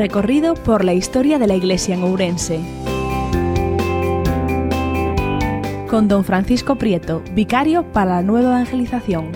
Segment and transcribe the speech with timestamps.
[0.00, 2.58] Recorrido por la historia de la Iglesia en Ourense.
[5.90, 9.30] Con don Francisco Prieto, vicario para la nueva evangelización.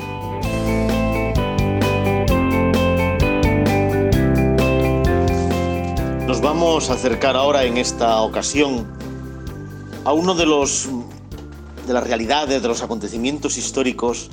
[6.27, 8.87] Nos vamos a acercar ahora en esta ocasión
[10.07, 10.89] a uno de los
[11.87, 14.31] de las realidades, de los acontecimientos históricos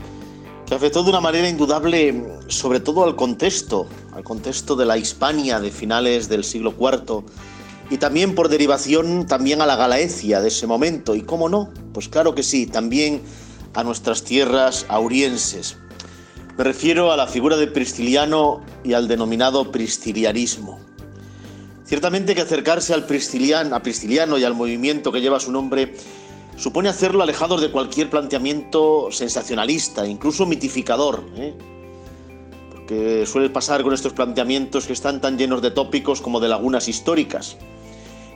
[0.71, 5.59] que afectó de una manera indudable sobre todo al contexto, al contexto de la Hispania
[5.59, 7.25] de finales del siglo IV
[7.89, 12.07] y también por derivación también a la Galaecia de ese momento y cómo no, pues
[12.07, 13.21] claro que sí, también
[13.73, 15.75] a nuestras tierras aurienses.
[16.57, 20.79] Me refiero a la figura de Pristiliano y al denominado pristilianismo.
[21.83, 25.95] Ciertamente que acercarse al Pristiliano, a Pristiliano y al movimiento que lleva su nombre
[26.61, 31.23] supone hacerlo alejados de cualquier planteamiento sensacionalista, incluso mitificador.
[31.35, 31.55] ¿eh?
[32.69, 36.87] Porque suele pasar con estos planteamientos que están tan llenos de tópicos como de lagunas
[36.87, 37.57] históricas.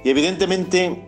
[0.03, 1.05] Y evidentemente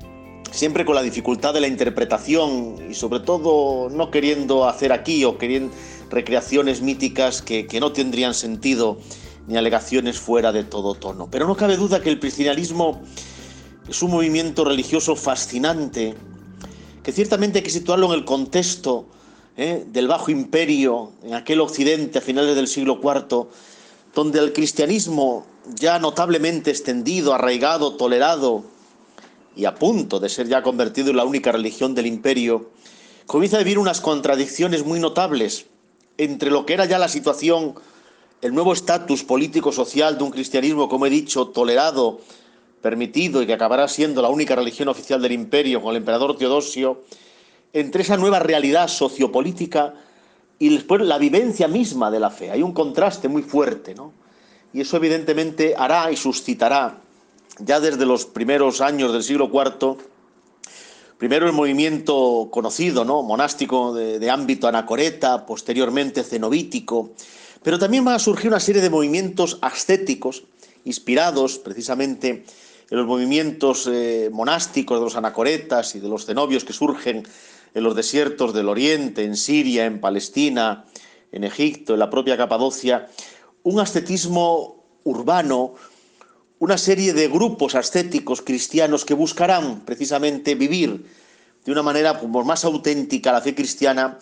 [0.52, 5.40] siempre con la dificultad de la interpretación y sobre todo no queriendo hacer aquí o
[5.40, 5.74] queriendo
[6.12, 9.00] recreaciones míticas que, que no tendrían sentido
[9.48, 11.30] ni alegaciones fuera de todo tono.
[11.32, 13.02] Pero no cabe duda que el cristianismo
[13.90, 16.16] es un movimiento religioso fascinante
[17.08, 19.06] que ciertamente hay que situarlo en el contexto
[19.56, 19.86] ¿eh?
[19.88, 23.48] del Bajo Imperio, en aquel occidente a finales del siglo IV,
[24.14, 28.66] donde el cristianismo ya notablemente extendido, arraigado, tolerado
[29.56, 32.72] y a punto de ser ya convertido en la única religión del imperio,
[33.26, 35.68] comienza a vivir unas contradicciones muy notables
[36.18, 37.76] entre lo que era ya la situación,
[38.42, 42.20] el nuevo estatus político-social de un cristianismo, como he dicho, tolerado,
[42.82, 47.04] permitido y que acabará siendo la única religión oficial del imperio con el emperador Teodosio,
[47.74, 49.94] entre esa nueva realidad sociopolítica
[50.60, 52.52] y después la vivencia misma de la fe.
[52.52, 54.14] Hay un contraste muy fuerte, ¿no?
[54.74, 57.00] Y eso evidentemente hará y suscitará,
[57.60, 59.98] ya desde los primeros años del siglo IV,
[61.18, 63.24] primero el movimiento conocido, ¿no?
[63.24, 67.12] monástico de, ámbito anacoreta, posteriormente cenobítico,
[67.64, 70.44] pero también van a surgir una serie de movimientos ascéticos
[70.86, 72.46] inspirados precisamente
[72.90, 77.28] en los movimientos eh, monásticos de los anacoretas y de los cenobios que surgen
[77.74, 80.86] en los desiertos del Oriente, en Siria, en Palestina,
[81.32, 83.08] en Egipto, en la propia Capadocia,
[83.64, 85.76] un ascetismo urbano,
[86.60, 91.06] una serie de grupos ascéticos cristianos que buscarán precisamente vivir
[91.66, 94.18] de una manera pues, más auténtica la fe cristiana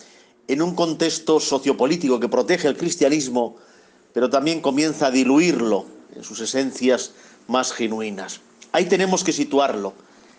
[0.48, 3.56] en un contexto sociopolítico que protege el cristianismo,
[4.14, 7.14] pero también comienza a diluirlo en sus esencias
[7.48, 8.42] más genuinas.
[8.76, 9.94] Ahí tenemos que situarlo,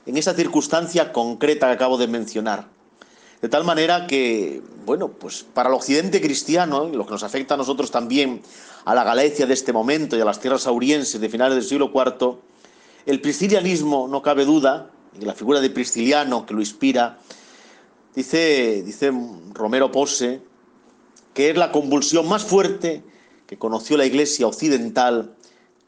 [0.05, 2.69] en esa circunstancia concreta que acabo de mencionar.
[3.41, 7.57] De tal manera que, bueno, pues para el occidente cristiano, lo que nos afecta a
[7.57, 8.43] nosotros también,
[8.85, 11.91] a la Galicia de este momento y a las tierras aurienses de finales del siglo
[11.95, 12.37] IV,
[13.07, 17.19] el pristilianismo, no cabe duda, y la figura de Pristiliano que lo inspira,
[18.15, 19.15] dice, dice
[19.55, 20.43] Romero Pose,
[21.33, 23.03] que es la convulsión más fuerte
[23.47, 25.35] que conoció la Iglesia occidental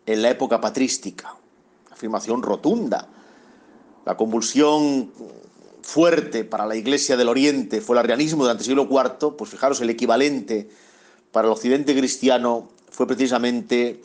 [0.07, 1.35] en la época patrística.
[1.99, 3.09] Afirmación rotunda.
[4.07, 5.11] La convulsión
[5.83, 9.81] fuerte para la Iglesia del Oriente fue el arrianismo durante el siglo IV, pues fijaros,
[9.81, 10.71] el equivalente
[11.33, 14.01] para el occidente cristiano fue precisamente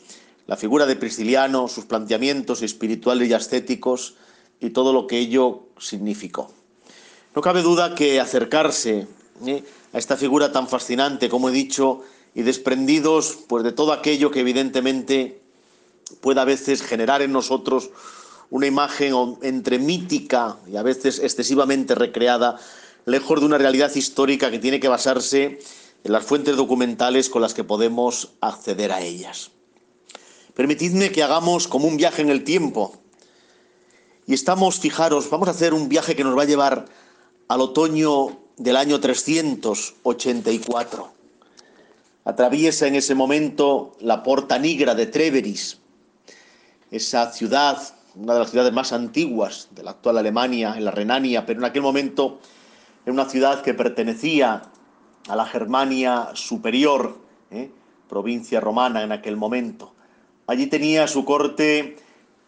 [0.48, 4.16] la figura de Prisciliano, sus planteamientos espirituales y ascéticos
[4.58, 6.50] y todo lo que ello significó.
[7.36, 9.06] No cabe duda que acercarse
[9.46, 9.62] ¿eh?
[9.92, 12.02] a esta figura tan fascinante, como he dicho,
[12.34, 15.43] y desprendidos pues, de todo aquello que evidentemente
[16.20, 17.90] puede a veces generar en nosotros
[18.50, 22.58] una imagen entre mítica y a veces excesivamente recreada,
[23.04, 25.58] lejos de una realidad histórica que tiene que basarse
[26.04, 29.50] en las fuentes documentales con las que podemos acceder a ellas.
[30.54, 32.94] Permitidme que hagamos como un viaje en el tiempo.
[34.26, 36.86] Y estamos, fijaros, vamos a hacer un viaje que nos va a llevar
[37.48, 41.12] al otoño del año 384.
[42.24, 45.78] Atraviesa en ese momento la Porta Nigra de Treveris,
[46.96, 47.82] esa ciudad,
[48.14, 51.64] una de las ciudades más antiguas de la actual Alemania, en la Renania, pero en
[51.64, 52.38] aquel momento
[53.04, 54.62] era una ciudad que pertenecía
[55.28, 57.18] a la Germania superior,
[57.50, 57.70] ¿eh?
[58.08, 59.92] provincia romana en aquel momento.
[60.46, 61.96] Allí tenía su corte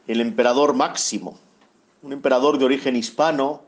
[0.06, 1.38] el emperador Máximo,
[2.02, 3.62] un emperador de origen hispano,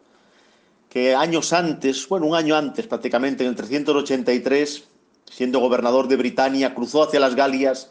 [0.88, 4.84] que años antes, bueno, un año antes prácticamente, en el 383,
[5.28, 7.90] siendo gobernador de Britania, cruzó hacia las Galias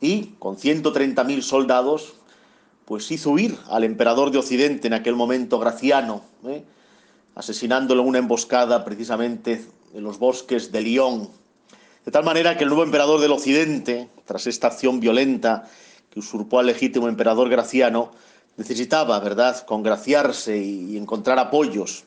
[0.00, 2.14] y con 130.000 soldados,
[2.84, 6.64] pues hizo huir al emperador de Occidente en aquel momento, Graciano, ¿eh?
[7.34, 9.64] asesinándolo en una emboscada precisamente
[9.94, 11.28] en los bosques de Lyon.
[12.04, 15.68] De tal manera que el nuevo emperador del Occidente, tras esta acción violenta
[16.10, 18.12] que usurpó al legítimo emperador Graciano,
[18.56, 22.04] necesitaba, ¿verdad?, congraciarse y encontrar apoyos.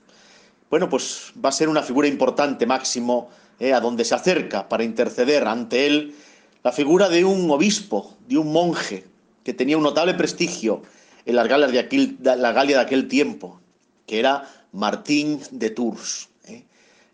[0.69, 4.83] Bueno, pues va a ser una figura importante, Máximo, eh, a donde se acerca para
[4.83, 6.15] interceder ante él
[6.63, 9.06] la figura de un obispo, de un monje,
[9.44, 10.81] que tenía un notable prestigio
[11.25, 13.59] en la Galia de aquel, la Galia de aquel tiempo,
[14.06, 16.65] que era Martín de Tours, eh,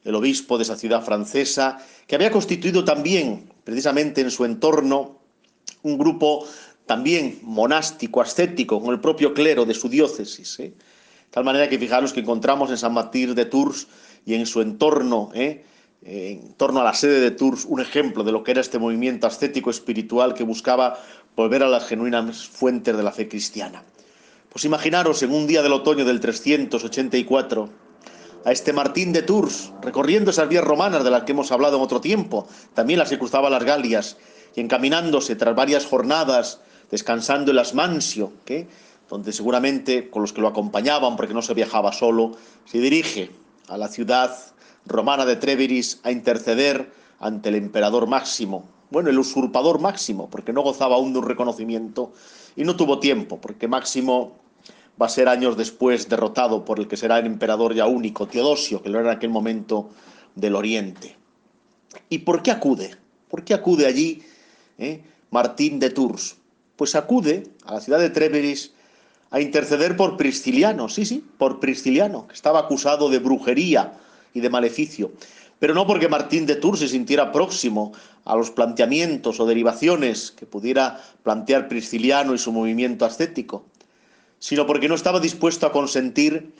[0.03, 1.77] el obispo de esa ciudad francesa,
[2.07, 5.19] que había constituido también, precisamente en su entorno,
[5.83, 6.47] un grupo
[6.85, 10.59] también monástico, ascético, con el propio clero de su diócesis.
[10.59, 10.69] ¿eh?
[10.69, 10.73] De
[11.31, 13.87] tal manera que fijaros que encontramos en San Martín de Tours
[14.25, 15.63] y en su entorno, ¿eh?
[16.05, 19.25] En torno a la sede de Tours, un ejemplo de lo que era este movimiento
[19.25, 20.99] ascético espiritual que buscaba
[21.35, 23.83] volver a las genuinas fuentes de la fe cristiana.
[24.49, 27.69] Pues imaginaros en un día del otoño del 384
[28.45, 31.83] a este Martín de Tours, recorriendo esas vías romanas de las que hemos hablado en
[31.83, 34.17] otro tiempo, también las que cruzaba las Galias,
[34.55, 36.61] y encaminándose tras varias jornadas
[36.91, 38.31] descansando en las Mansio,
[39.09, 43.31] donde seguramente con los que lo acompañaban, porque no se viajaba solo, se dirige
[43.67, 44.37] a la ciudad
[44.85, 50.61] romana de Treveris a interceder ante el emperador Máximo, bueno, el usurpador Máximo, porque no
[50.61, 52.13] gozaba aún de un reconocimiento
[52.55, 54.37] y no tuvo tiempo, porque Máximo
[55.01, 58.81] va a ser años después derrotado por el que será el emperador ya único, Teodosio,
[58.81, 59.89] que lo era en aquel momento
[60.35, 61.15] del Oriente.
[62.09, 62.95] ¿Y por qué acude?
[63.29, 64.23] ¿Por qué acude allí
[64.77, 66.37] eh, Martín de Tours?
[66.75, 68.73] pues acude a la ciudad de Treveris
[69.31, 73.93] a interceder por Prisciliano, sí, sí, por Prisciliano, que estaba acusado de brujería
[74.35, 75.11] y de maleficio,
[75.57, 77.93] pero no porque Martín de Tours se sintiera próximo
[78.23, 83.65] a los planteamientos o derivaciones que pudiera plantear Prisciliano y su movimiento ascético,
[84.37, 86.53] sino porque no estaba dispuesto a consentir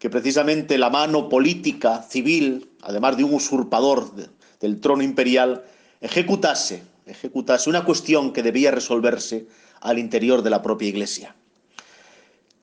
[0.00, 4.10] que precisamente la mano política, civil, además de un usurpador
[4.58, 5.62] del trono imperial,
[6.00, 9.46] ejecutase ejecutase una cuestión que debía resolverse
[9.80, 11.34] al interior de la propia Iglesia.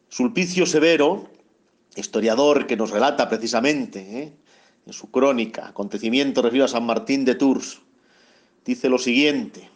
[0.10, 1.30] Sulpicio Severo,
[1.96, 4.34] historiador que nos relata precisamente ¿eh?
[4.86, 7.82] En su crónica acontecimientos referidos a San Martín de Tours,
[8.66, 9.70] dice lo siguiente.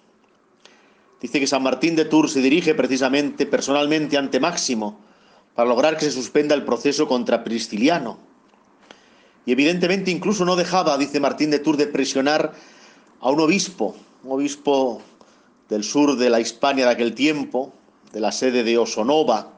[1.22, 5.00] Dice que San Martín de Tours se dirige precisamente personalmente ante Máximo
[5.54, 8.20] para lograr que se suspenda el proceso contra Prisciliano.
[9.46, 12.54] Y evidentemente incluso no dejaba, dice Martín de Tours, de presionar
[13.20, 15.02] a un obispo un obispo
[15.70, 17.74] del sur de la Hispania de aquel tiempo,
[18.12, 19.54] de la sede de Osonova,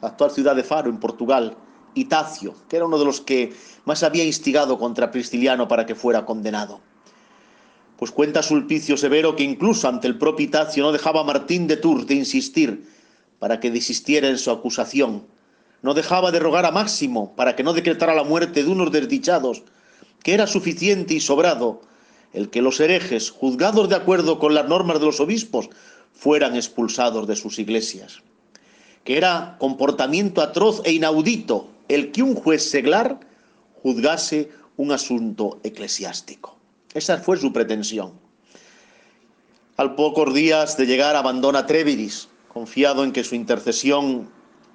[0.00, 1.56] la actual ciudad de Faro, en Portugal,
[1.94, 3.52] Itacio, que era uno de los que
[3.84, 6.80] más había instigado contra Prisciliano para que fuera condenado.
[7.96, 11.76] Pues cuenta Sulpicio Severo que incluso ante el propio Itacio no dejaba a Martín de
[11.76, 12.88] Tours de insistir
[13.38, 15.26] para que desistiera en su acusación.
[15.82, 19.62] No dejaba de rogar a Máximo para que no decretara la muerte de unos desdichados,
[20.22, 21.82] que era suficiente y sobrado
[22.32, 25.70] el que los herejes, juzgados de acuerdo con las normas de los obispos,
[26.12, 28.22] fueran expulsados de sus iglesias.
[29.04, 33.20] Que era comportamiento atroz e inaudito el que un juez seglar
[33.82, 36.58] juzgase un asunto eclesiástico.
[36.94, 38.12] Esa fue su pretensión.
[39.76, 44.30] Al pocos días de llegar abandona Treviris, confiado en que su intercesión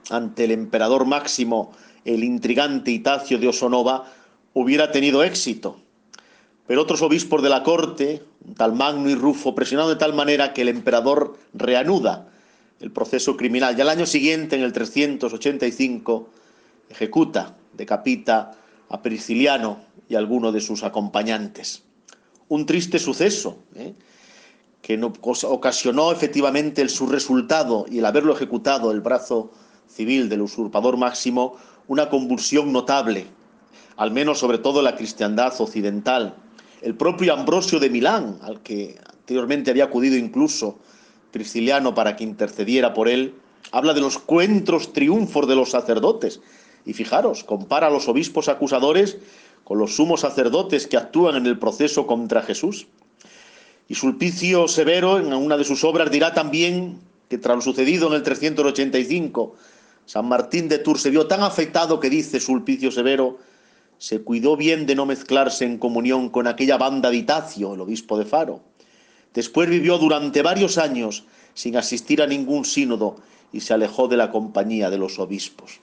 [0.10, 1.72] ante el emperador Máximo,
[2.06, 4.12] el intrigante Itacio de Osonova,
[4.54, 5.80] hubiera tenido éxito
[6.70, 8.22] pero otros obispos de la corte,
[8.56, 12.28] tal Magno y Rufo, presionaron de tal manera que el emperador reanuda
[12.80, 13.76] el proceso criminal.
[13.76, 16.30] Y al año siguiente, en el 385,
[16.90, 18.52] ejecuta, decapita
[18.90, 21.84] a Prisciliano y a alguno de sus acompañantes.
[22.48, 23.94] Un triste suceso, ¿eh?
[24.82, 25.00] que
[25.44, 29.52] ocasionó efectivamente el su resultado y el haberlo ejecutado el brazo
[29.88, 31.56] civil del usurpador máximo
[31.88, 33.28] una convulsión notable,
[33.98, 36.36] al menos sobre todo la cristiandad occidental
[36.82, 40.80] el propio Ambrosio de Milán, al que anteriormente había acudido incluso
[41.32, 43.36] Prisciliano para que intercediera por él,
[43.72, 46.42] habla de los cuentros triunfos de los sacerdotes.
[46.86, 49.18] Y fijaros, compara a los obispos acusadores
[49.64, 52.88] con los sumos sacerdotes que actúan en el proceso contra Jesús.
[53.88, 58.14] Y Sulpicio Severo, en una de sus obras, dirá también que tras lo sucedido en
[58.14, 59.56] el 385,
[60.06, 63.38] San Martín de Tours se vio tan afectado que dice Sulpicio Severo,
[64.00, 68.18] se cuidó bien de no mezclarse en comunión con aquella banda de Itacio, el obispo
[68.18, 68.62] de Faro.
[69.34, 73.18] Después vivió durante varios años sin asistir a ningún sínodo
[73.52, 75.82] y se alejó de la compañía de los obispos.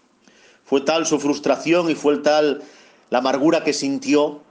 [0.67, 2.63] Fue tal su frustración y fue tal
[3.09, 4.43] la amargura que sintió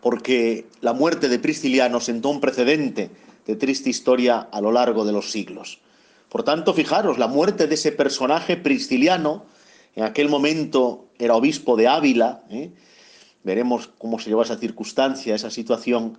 [0.00, 3.10] porque la muerte de Prisciliano sentó un precedente
[3.46, 5.80] de triste historia a lo largo de los siglos.
[6.28, 9.46] Por tanto, fijaros, la muerte de ese personaje prisciliano,
[9.96, 12.70] en aquel momento era obispo de Ávila, ¿eh?
[13.42, 16.18] veremos cómo se lleva esa circunstancia, esa situación,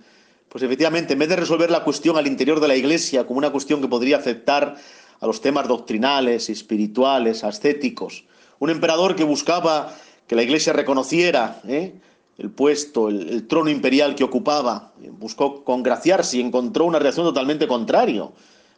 [0.50, 3.52] pues efectivamente, en vez de resolver la cuestión al interior de la Iglesia como una
[3.52, 4.76] cuestión que podría afectar
[5.20, 8.24] a los temas doctrinales, espirituales, ascéticos.
[8.60, 9.96] Un emperador que buscaba
[10.28, 11.94] que la iglesia reconociera ¿eh?
[12.38, 14.94] el puesto, el, trono imperial que ocupaba.
[15.12, 18.30] Buscó congraciarse y encontró una reacción totalmente contraria.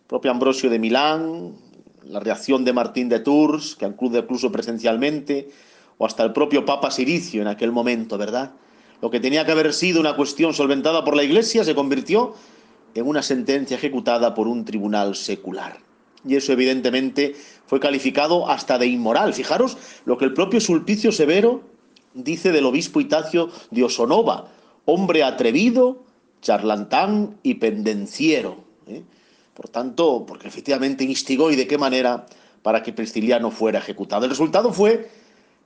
[0.08, 1.56] Propio Ambrosio de Milán,
[2.04, 5.50] la reacción de Martín de Tours, que acude incluso presencialmente,
[5.98, 8.52] o hasta el propio Papa Siricio en aquel momento, ¿verdad?
[9.02, 12.34] Lo que tenía que haber sido una cuestión solventada por la Iglesia se convirtió
[12.94, 15.78] en una sentencia ejecutada por un tribunal secular.
[16.26, 17.36] Y eso evidentemente
[17.66, 19.34] fue calificado hasta de inmoral.
[19.34, 21.64] Fijaros lo que el propio Sulpicio Severo
[22.14, 24.52] dice del obispo Itacio de Osonova,
[24.86, 26.04] hombre atrevido,
[26.42, 28.64] charlantán y pendenciero.
[28.88, 29.04] ¿eh?
[29.54, 32.26] Por tanto, porque efectivamente instigó y de qué manera
[32.62, 34.26] para que Prisciliano fuera ejecutado.
[34.26, 35.10] El resultado fue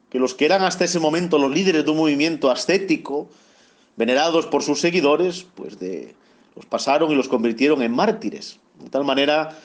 [0.09, 3.29] que los que eran hasta ese momento los líderes de un movimiento ascético,
[3.97, 6.15] venerados por sus seguidores, pues de,
[6.55, 8.59] los pasaron y los convirtieron en mártires.
[8.79, 9.57] De tal manera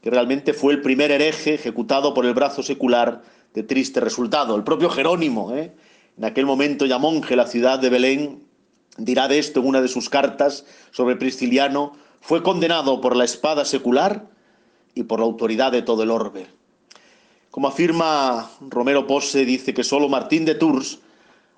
[0.00, 3.22] que realmente fue el primer hereje ejecutado por el brazo secular
[3.54, 4.56] de triste resultado.
[4.56, 5.72] El propio Jerónimo, ¿eh?
[6.16, 8.42] en aquel momento ya monje la ciudad de Belén,
[8.96, 13.64] dirá de esto en una de sus cartas sobre Prisciliano, fue condenado por la espada
[13.64, 14.26] secular
[14.94, 16.46] y por la autoridad de todo el orbe.
[17.50, 21.00] Como afirma Romero Pose, dice que solo Martín de Tours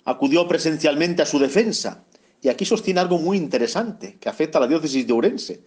[0.05, 2.05] acudió presencialmente a su defensa.
[2.41, 5.63] Y aquí sostiene algo muy interesante que afecta a la diócesis de Ourense.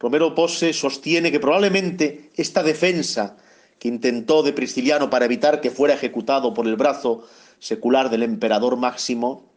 [0.00, 3.36] Romero Pose sostiene que probablemente esta defensa
[3.78, 7.28] que intentó de Prisciliano para evitar que fuera ejecutado por el brazo
[7.58, 9.52] secular del emperador Máximo,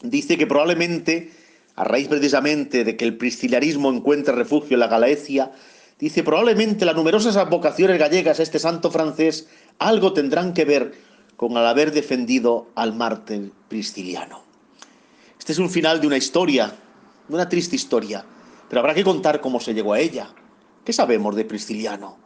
[0.00, 1.32] dice que probablemente,
[1.74, 5.50] a raíz precisamente de que el prisciliarismo encuentre refugio en la Galaecia,
[5.98, 9.48] dice probablemente las numerosas advocaciones gallegas a este santo francés
[9.80, 10.92] algo tendrán que ver
[11.36, 14.44] con el haber defendido al mártir prisciliano.
[15.36, 16.72] Este es un final de una historia,
[17.28, 18.24] de una triste historia,
[18.70, 20.32] pero habrá que contar cómo se llegó a ella.
[20.84, 22.16] ¿Qué sabemos de Prisciliano?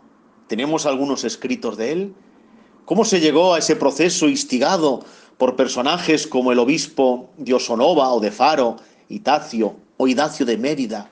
[0.47, 2.15] ¿Tenemos algunos escritos de él?
[2.85, 5.03] ¿Cómo se llegó a ese proceso instigado
[5.39, 8.77] por personajes como el obispo Diosonova o de Faro,
[9.09, 11.11] Itacio o Idacio de Mérida?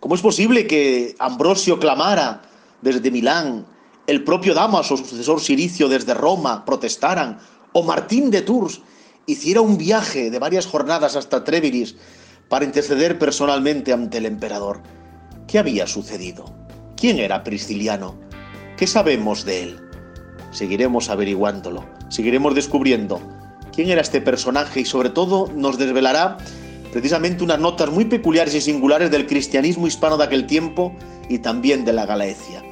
[0.00, 2.42] ¿Cómo es posible que Ambrosio clamara
[2.82, 3.66] desde Milán,
[4.08, 7.38] el propio Damaso, su sucesor Siricio desde Roma, protestaran,
[7.72, 8.80] o Martín de Tours
[9.26, 11.94] hiciera un viaje de varias jornadas hasta Tréviris
[12.48, 14.80] para interceder personalmente ante el emperador.
[15.46, 16.54] ¿Qué había sucedido?
[16.96, 18.16] ¿Quién era Prisciliano?
[18.76, 19.80] ¿Qué sabemos de él?
[20.50, 23.20] Seguiremos averiguándolo, seguiremos descubriendo
[23.74, 26.38] quién era este personaje y sobre todo nos desvelará
[26.92, 30.94] precisamente unas notas muy peculiares y singulares del cristianismo hispano de aquel tiempo
[31.28, 32.62] y también de la Galaecia.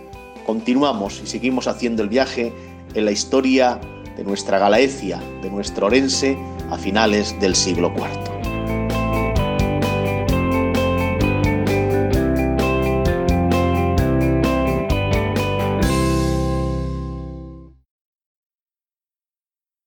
[0.47, 2.53] Continuamos y seguimos haciendo el viaje
[2.95, 3.81] en la historia
[4.17, 6.37] de nuestra Galaecia, de nuestro Orense,
[6.71, 8.32] a finales del siglo IV.